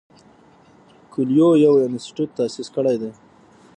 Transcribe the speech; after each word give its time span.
کویلیو 1.11 1.49
یو 1.65 1.73
انسټیټیوټ 1.87 2.29
تاسیس 2.37 2.67
کړی 2.75 2.95
دی. 3.01 3.11